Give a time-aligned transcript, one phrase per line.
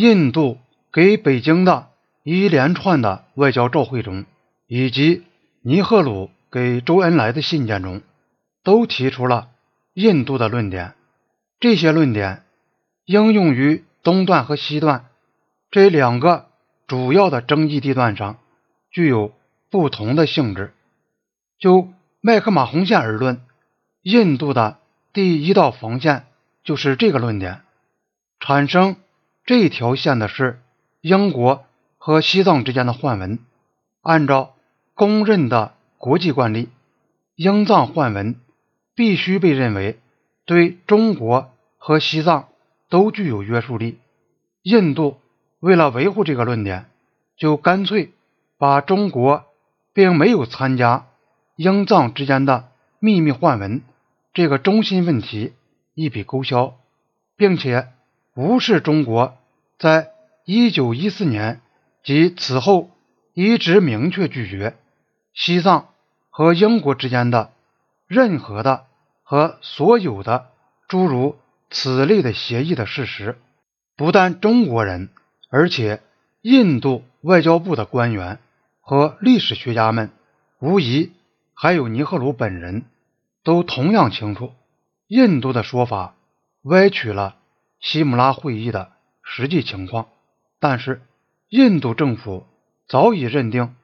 [0.00, 0.58] 印度
[0.92, 1.88] 给北京的
[2.22, 4.26] 一连串的外交照会中，
[4.68, 5.24] 以及
[5.60, 8.02] 尼赫鲁给周恩来的信件中，
[8.62, 9.48] 都提出了
[9.94, 10.94] 印度的论点。
[11.58, 12.44] 这些论点
[13.06, 15.06] 应用于东段和西段
[15.68, 16.46] 这两个
[16.86, 18.38] 主要的争议地段上，
[18.92, 19.32] 具有
[19.68, 20.72] 不同的性质。
[21.58, 21.88] 就
[22.20, 23.42] 麦克马洪线而论，
[24.02, 24.78] 印度的
[25.12, 26.26] 第一道防线
[26.62, 27.62] 就是这个论点。
[28.38, 28.94] 产生
[29.48, 30.60] 这条线的是
[31.00, 31.64] 英国
[31.96, 33.38] 和西藏之间的换文。
[34.02, 34.54] 按照
[34.92, 36.68] 公认的国际惯例，
[37.34, 38.38] 英藏换文
[38.94, 39.98] 必须被认为
[40.44, 42.48] 对中国和西藏
[42.90, 43.98] 都具有约束力。
[44.64, 45.16] 印度
[45.60, 46.84] 为了维护这个论点，
[47.34, 48.12] 就干脆
[48.58, 49.46] 把中国
[49.94, 51.06] 并没有参加。
[51.56, 52.68] 英藏之间的
[52.98, 53.80] 秘密换文
[54.34, 55.54] 这个中心问题
[55.94, 56.74] 一笔勾销，
[57.34, 57.88] 并且
[58.38, 59.36] 无视中国
[59.80, 60.12] 在
[60.46, 61.60] 1914年
[62.04, 62.88] 及此后
[63.34, 64.76] 一直明确拒绝
[65.34, 65.88] 西藏
[66.30, 67.50] 和英国之间的
[68.06, 68.84] 任何的
[69.24, 70.50] 和所有的
[70.86, 71.36] 诸如
[71.68, 73.36] 此类的协议的事实。
[73.96, 75.08] 不但中国人，
[75.50, 76.00] 而且
[76.40, 78.38] 印度外交部的官员
[78.80, 80.12] 和历史学家们
[80.60, 81.10] 无疑。
[81.54, 82.84] 还有尼赫鲁本人
[83.42, 84.52] 都同样清楚，
[85.08, 86.14] 印度的说法
[86.62, 87.34] 歪曲了
[87.80, 90.08] 西姆拉会议的实际情况。
[90.60, 91.02] 但是，
[91.48, 92.46] 印度政府
[92.86, 93.74] 早已认定，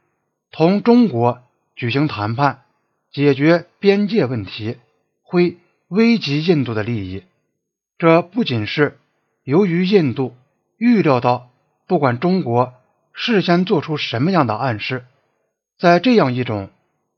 [0.51, 1.43] 同中国
[1.77, 2.65] 举行谈判
[3.11, 4.79] 解决边界问题
[5.23, 7.25] 会危及印度的利益。
[7.99, 8.99] 这不仅是
[9.43, 10.35] 由于印度
[10.77, 11.51] 预料到，
[11.87, 12.75] 不管中国
[13.13, 15.05] 事先做出什么样的暗示，
[15.79, 16.71] 在这样一种。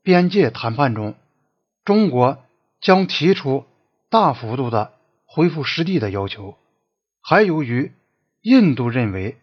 [0.03, 1.15] 边界谈判中，
[1.83, 2.37] 中国
[2.79, 3.65] 将提出
[4.09, 4.93] 大幅度的
[5.25, 6.55] 恢复失地的要求。
[7.29, 7.91] 还由于
[8.41, 9.35] 印度认为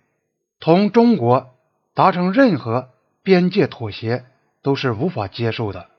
[0.59, 1.55] 同中国
[1.93, 2.89] 达成任何
[3.23, 4.25] 边界妥协
[4.63, 5.91] 都是无法接受的，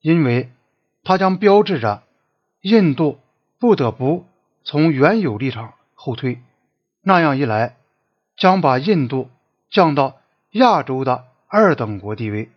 [0.00, 0.50] 因为
[1.02, 2.02] 它将标志着
[2.62, 3.20] 印度
[3.58, 4.24] 不得不
[4.64, 6.40] 从原有立场后退。
[7.02, 7.76] 那样一来，
[8.38, 9.28] 将把印度
[9.68, 10.16] 降到
[10.52, 12.48] 亚洲的二等国地位。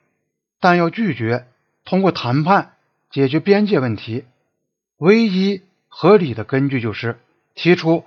[0.62, 1.46] 但要拒绝。
[1.84, 2.74] 通过谈判
[3.10, 4.24] 解决边界问题，
[4.98, 7.20] 唯一合理的根据就是
[7.54, 8.06] 提出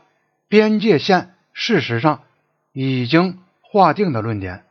[0.51, 2.23] 边界线事实上
[2.73, 4.65] 已经划定的论点。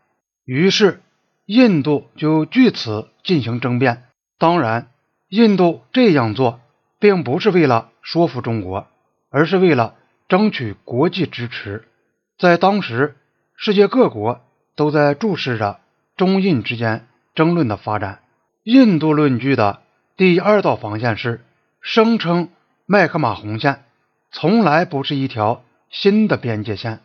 [0.44, 1.02] 于是，
[1.46, 4.04] 印度就据此进行争辩。
[4.38, 4.92] 当然，
[5.30, 6.60] 印度这样做
[7.00, 8.88] 并不是为了说服中国，
[9.30, 9.96] 而是为了
[10.28, 11.88] 争取国际支持。
[12.38, 13.16] 在当时，
[13.56, 14.42] 世界各国
[14.76, 15.80] 都在注视着
[16.18, 18.20] 中印之间争论的发展。
[18.64, 19.82] 印度论据的
[20.18, 21.40] 第二道防线是
[21.80, 22.50] 声称
[22.86, 23.86] 麦克马洪线
[24.30, 27.02] 从来不是一条新的边界线，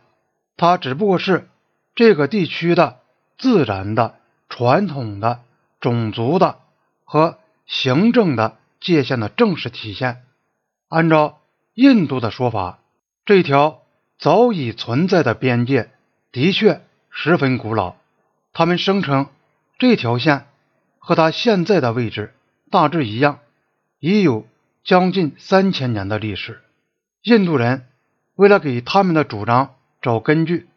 [0.57, 1.49] 它只不过是
[1.95, 2.99] 这个地区的
[3.37, 4.15] 自然的、
[4.49, 5.41] 传统的、
[5.79, 6.59] 种族的
[7.03, 10.23] 和行政的界限的正式体现。
[10.87, 11.39] 按照
[11.73, 12.79] 印度的说法，
[13.25, 13.81] 这条
[14.17, 15.91] 早已存在的边界
[16.31, 17.95] 的确十分古老。
[18.53, 19.27] 他们声称
[19.77, 20.47] 这条线。
[21.07, 22.33] 和它现在的位置
[22.71, 23.37] 大致一样，
[23.99, 24.47] 已有
[24.83, 26.63] 将近三千年的历史。
[27.21, 27.85] 印度人
[28.35, 30.67] 为了给他们的主张找根据，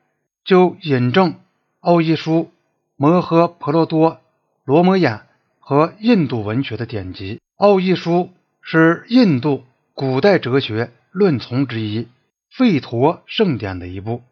[0.45, 1.35] 就引证
[1.81, 2.51] 奥义书、
[2.97, 4.21] 摩诃婆罗多、
[4.65, 5.21] 罗摩衍
[5.59, 7.41] 和印度文学的典籍。
[7.57, 8.31] 奥义书
[8.63, 9.65] 是印度
[9.95, 12.09] 古代哲学论丛之一，
[12.57, 14.23] 吠陀圣典的一部；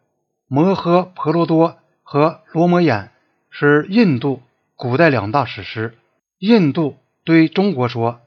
[0.47, 3.09] 摩诃婆罗多和罗摩衍
[3.49, 4.41] 是印度。
[4.75, 5.97] 古代两大史诗，
[6.37, 8.21] 印度对中国说，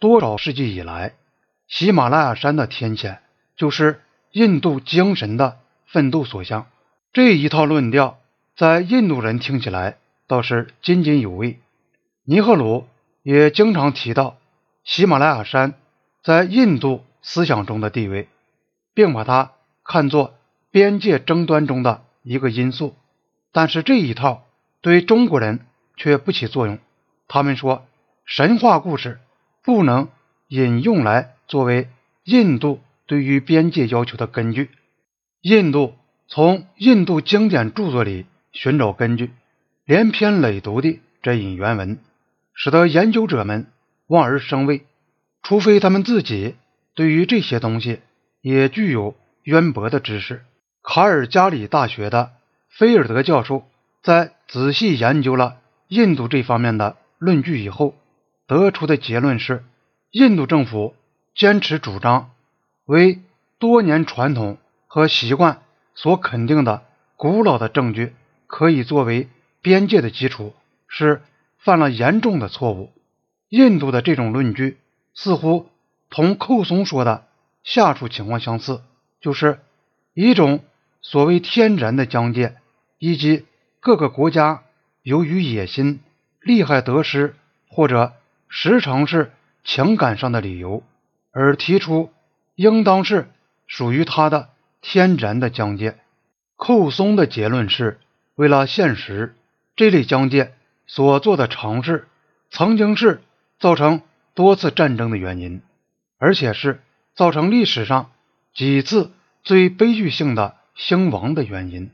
[0.00, 1.12] 多少世纪以来，
[1.68, 3.20] 喜马拉雅山的天险
[3.56, 4.00] 就是
[4.32, 6.66] 印度精神的奋斗所向。
[7.12, 8.18] 这一套论调
[8.56, 11.60] 在印度人听起来倒是津津有味。
[12.24, 12.86] 尼赫鲁
[13.22, 14.36] 也经常提到
[14.84, 15.74] 喜马拉雅山
[16.22, 18.28] 在印度思想中的地位，
[18.94, 19.52] 并把它
[19.84, 20.34] 看作
[20.70, 22.96] 边界争端中的一个因素。
[23.52, 24.44] 但是这一套
[24.80, 25.60] 对中国人。
[25.94, 26.78] 却不起作用。
[27.28, 27.86] 他们说，
[28.24, 29.20] 神话故事
[29.62, 30.08] 不能
[30.48, 31.86] 引用来作为
[32.24, 32.80] 印度
[33.12, 34.70] 对于边界要求的根据。
[35.42, 35.92] 印度
[36.28, 39.32] 从印度经典著作里寻找根据，
[39.84, 41.98] 连篇累牍地摘引原文，
[42.54, 43.66] 使得研究者们
[44.06, 44.86] 望而生畏。
[45.42, 46.54] 除非他们自己
[46.94, 48.00] 对于这些东西
[48.40, 50.42] 也具有渊博的知识。
[50.82, 52.30] 卡尔加里大学的
[52.70, 53.68] 菲尔德教授
[54.02, 55.58] 在仔细研究了。
[55.88, 57.94] 印度这方面的论据以后
[58.46, 59.62] 得出的结论是，
[60.12, 60.94] 印度政府
[61.34, 62.30] 坚持主张
[62.84, 63.20] 为
[63.58, 65.62] 多年传统和习惯
[65.94, 66.84] 所肯定的
[67.16, 68.14] 古老的证据
[68.46, 69.28] 可以作为
[69.60, 70.54] 边界的基础，
[70.88, 71.22] 是
[71.58, 72.92] 犯了严重的错误。
[73.48, 74.78] 印度的这种论据
[75.14, 75.68] 似乎
[76.10, 77.26] 同寇松说的
[77.62, 78.82] 下述情况相似，
[79.20, 79.60] 就是
[80.14, 80.64] 一种
[81.00, 82.56] 所谓天然的疆界，
[82.98, 83.46] 以及
[83.80, 84.62] 各个国家
[85.02, 86.00] 由于野心、
[86.40, 87.36] 利害得失，
[87.68, 88.14] 或者
[88.48, 89.32] 时常是
[89.64, 90.82] 情感上的理由，
[91.30, 92.10] 而提出
[92.54, 93.30] 应当是
[93.66, 94.50] 属于他的
[94.80, 95.98] 天然的疆界。
[96.56, 97.98] 寇松的结论是，
[98.34, 99.34] 为了现实，
[99.74, 100.54] 这类疆界
[100.86, 102.06] 所做的尝试，
[102.50, 103.22] 曾经是
[103.58, 104.02] 造成
[104.34, 105.62] 多次战争的原因，
[106.18, 106.80] 而且是
[107.14, 108.10] 造成历史上
[108.54, 109.10] 几次
[109.42, 111.90] 最悲剧性的兴亡的原因。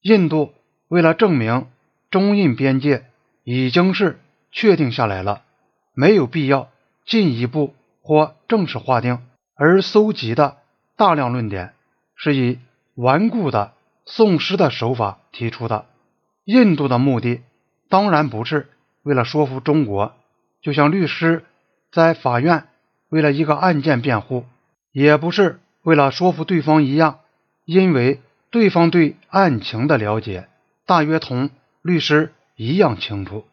[0.00, 0.54] 印度
[0.88, 1.66] 为了证明
[2.10, 3.06] 中印边界
[3.44, 4.18] 已经是
[4.50, 5.42] 确定下来了，
[5.92, 6.70] 没有必要
[7.04, 9.20] 进一步或正式划定，
[9.56, 10.58] 而搜集的
[10.96, 11.74] 大量论点
[12.14, 12.58] 是以
[12.94, 13.72] 顽固的。
[14.08, 15.86] 宋诗的手法提出的，
[16.44, 17.42] 印度的目的
[17.88, 18.68] 当然不是
[19.02, 20.14] 为了说服中国，
[20.62, 21.44] 就像律师
[21.90, 22.68] 在法院
[23.08, 24.44] 为了一个案件辩护，
[24.92, 27.18] 也不是为了说服对方一样，
[27.64, 28.20] 因为
[28.50, 30.46] 对方对案情的了解
[30.86, 31.50] 大约同
[31.82, 33.44] 律师一样清楚。